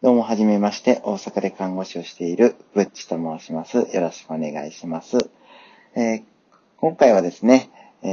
[0.00, 1.00] どうも、はじめまして。
[1.02, 3.78] 大阪で看護師をしているブッチと申します。
[3.78, 5.18] よろしくお願いします。
[5.96, 6.22] えー、
[6.76, 7.68] 今回はですね、
[8.04, 8.06] え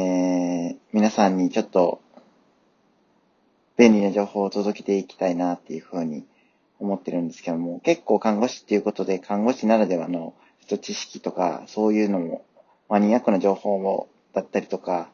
[0.74, 2.02] ー、皆さんにちょっと
[3.78, 6.26] 便利な情報を届けていきたいなっていうふうに
[6.79, 10.33] 思ってるんですけども、結構看護師っていうことで、看護師ならではの
[10.65, 12.45] 知識とか、そういうのも、
[12.89, 15.11] マニアックな情報もだったりとか、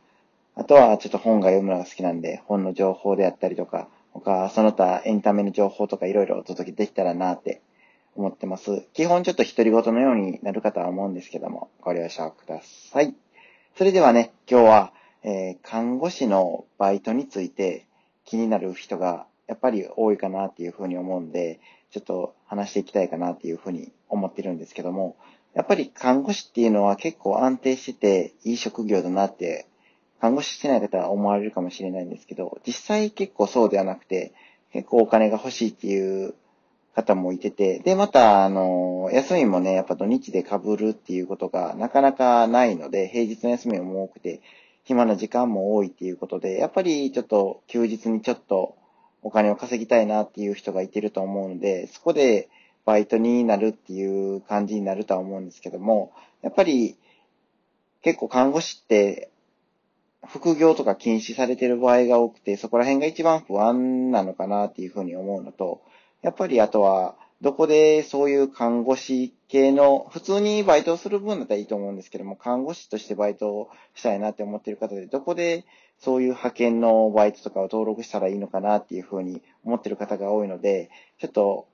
[0.56, 7.62] あとはちょっと本が読むのが好きなんで、本の情報であったりとか、他、その他エンタメの情報とかいろいろお届けできたらなって
[8.16, 8.88] 思ってます。
[8.94, 13.16] 基本ちょっと独り言のようになるかとは思うんですけども、ご了承ください。
[13.78, 17.88] それではね、今日は、えー、看護師のバイトについて
[18.26, 21.60] 気になる人がやっぱり多いかなっていうふうに思うんで、
[21.92, 25.16] ちょっと話していきたいかなっていうふうに思ってるんですけども、
[25.54, 29.68] やっぱり看護師っていうのは結構安定してていい職業だなって
[30.22, 34.34] 看護師してない方は思われるかもしれないんですけど、実際結構そうではなくて、
[34.72, 36.36] 結構お金が欲しいっていう
[36.96, 44.42] 方もいてて、で、また、あの、休みもね、やっぱ土日で被るっていうことがなかなかないので、平日の休みも多くて、
[44.84, 48.76] 暇な時間も多いっていうことで、やっぱりちょっと休日にちょっと
[49.24, 52.48] お金を稼ぎたいなっていう人がいてると思うので、そこで
[52.86, 56.12] バイトになるっていう感じになるとは思うんですけども、
[56.44, 56.98] やっぱり
[58.04, 59.31] 結構看護師って
[60.28, 65.82] 副業とか禁止されてる場合が多くて、そこら辺が一番不安なのかなっていうふうに思うのと、
[66.22, 75.66] やっぱりあとは、どこでそういう看護師系の、普通にバイトをする分だったらいいと思うんですけども、看護師としてバイトをしたいなって思ってる方で、どこで
[75.98, 81.68] そういう派遣のバイトとかを登録したらいいのかなっていうふうに思ってる方が多いので、ちょっと、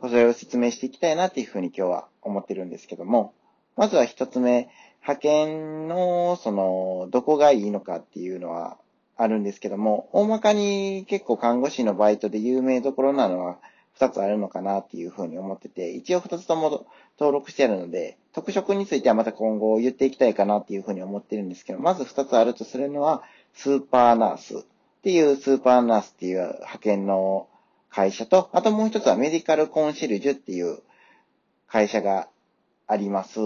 [0.00, 3.34] それを説明していきたいなっていうふうに今日は思ってるんですけども、
[3.76, 4.70] まずは一つ目、
[5.02, 8.78] 派遣の、その、どこがいいのかっていうのは
[9.16, 13.58] あるんですけども、大まかに結構看護師のバイトで有名どころなのは
[13.98, 16.86] 2つあるのかなっていうふうに思ってて、一応2つとも
[17.18, 23.22] 登録してあるので、特色についてはまた今後言っていきたいかなっていうふうに思ってるんですけど、まず2つあるとするのは、
[23.54, 24.62] スーパーナースっ
[25.02, 27.48] ていうスーパーナースっていう派遣の
[27.90, 30.78] 会社と、あともう一つはメディカルコンシルジュっていう
[31.66, 32.28] 会社が
[32.86, 33.40] あります。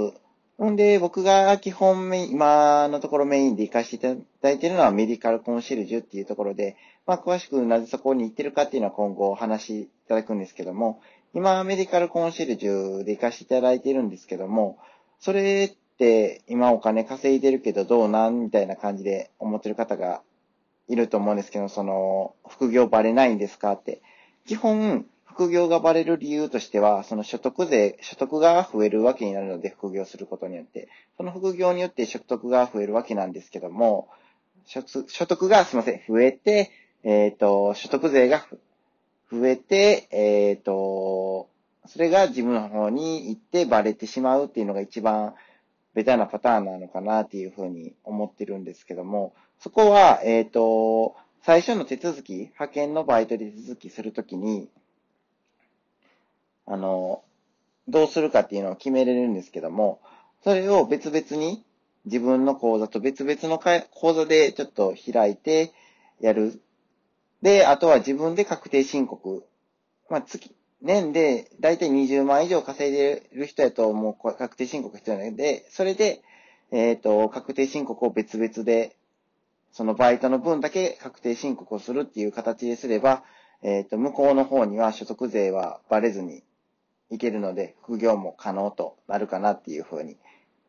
[0.64, 11.00] んで、僕が基本メイン、今のところメインで活かしていただいているのはメディカルコンシェルジュっていうところで、まあ、詳しくなぜそこに行ってるかっていうのは今後お話しいただくんですけども、
[11.34, 14.78] 今メディカルコンシェルジュで活かしていただいているんですけども、
[15.20, 20.22] それって今お金稼いでるけどどうなんみたいな感じで思ってる方が
[20.88, 24.00] いると思うんですけど、その、副業バレないんですかって。
[24.46, 25.04] 基本、
[25.36, 30.88] 副業がバレる理由としては、その所得税、所得が増えるわけになるので、副業することによって。
[31.18, 34.08] その副業によって所得が増えるわけなんですけども、
[34.64, 36.70] 所得が、すいません、増えて、
[37.02, 38.46] えっ、ー、と、所得税が
[39.30, 41.50] 増えて、えっ、ー、と、
[41.84, 45.34] それが自分の方に行ってバレてしまうっていうのが一番
[45.92, 54.70] ベタなパターンなのかなっていうふうに思ってるんですけども、そこは、えっ、ー、と、最初の手続き、派遣のバイトで手続きするときに、
[56.66, 57.22] あの、
[57.88, 60.00] どうするかっていうのを決めれるんですけども、
[60.42, 61.64] それを別々に
[62.04, 63.60] 自分の講座と別々の
[63.90, 65.72] 講座でちょっと開いて
[66.20, 66.60] やる。
[67.42, 69.44] で、あとは自分で確定申告。
[70.08, 76.22] まあ、月、年でだいたい20万以上稼いでる人やともう確定申告必要なので、それで、
[76.70, 78.96] えっ、ー、と、確定申告を別々で、
[79.72, 83.24] そのバイトの分だけ確定申告をするっていう形ですれば、
[83.62, 86.42] えっ、ー、と、向こうの方には所得税はバレずに
[87.10, 90.16] いけるので、副業も可能となるかなっていうふうに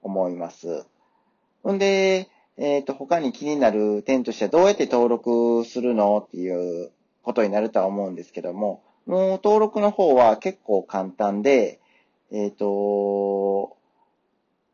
[0.01, 0.85] 思います。
[1.67, 11.79] んで、えっ、ー、と、他に気になる点としてはどうやって登録するのっていうことになるとは思うんですけども、もう登録の方は結構簡単で、
[12.31, 13.77] えっ、ー、と、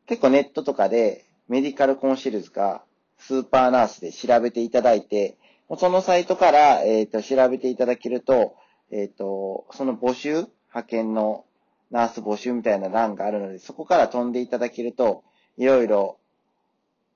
[0.05, 2.83] 結構ネットとかでメディカルコンシェルズか
[3.17, 5.37] スーパーナースで調べていただいて、
[5.77, 8.55] そのサイトから、えっ、ー、と調べていただけると、
[8.91, 11.45] えっ、と、その募集、派遣の
[11.93, 15.23] ナース募集みたいな欄があるので、そこから飛んでいただけると、
[15.57, 16.17] いろいろ、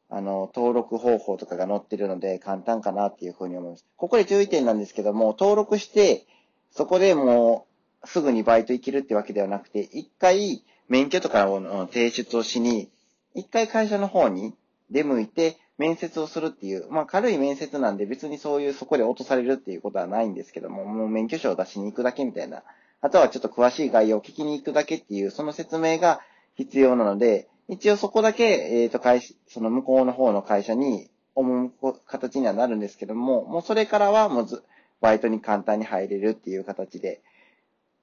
[0.07, 3.85] あの、登録方法とかが載ってるので、簡単かなっていうふうに思います。
[3.97, 6.27] ここで注意点なんですけども、登録して、
[6.69, 7.65] そこでも
[8.03, 12.91] う、すぐにバイト行けるってわけではなくて、一回、免許とかを提出をしに、
[13.33, 14.53] 一回会社の方に
[14.91, 22.61] 出向いて、面接をするっていう、まあ軽い面接なんで別にそういうそこで落とされるっていうことはないんですけども、もう免許証を出しに行くだけみたいな
[23.07, 26.19] あとはちょっと詳しい概要を聞きに行くだけっていう、その説明が
[26.55, 31.71] 必要なので、一応そこだけ、えっ、ー、と、会社、その向こうの方の会社に思う
[32.05, 34.61] 形にはなるんですけども、もうそれからはもうず、
[34.99, 37.21] バイトに簡単に入れるっていう形で、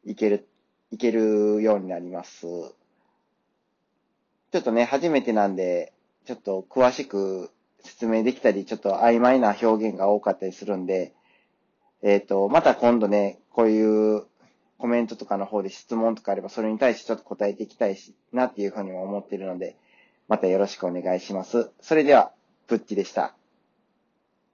[0.06, 0.48] いける、
[0.90, 2.40] いけるようになります。
[2.40, 2.72] ちょ
[4.60, 5.92] っとね、初めてなんで、
[6.24, 7.50] ちょっと詳しく
[7.82, 11.12] 説明できたり、ちょっと曖昧な表現が多かったりするんで、
[12.00, 14.24] えっ、と、また今度ね、こういう
[15.04, 19.76] ントとかの方で質問とかあれば、それに対してちょっと答えていきたいしなっていうふうにも思ってるので、
[20.28, 21.70] またよろしくお願いします。
[21.80, 22.32] それでは、
[22.66, 23.34] プッチでした。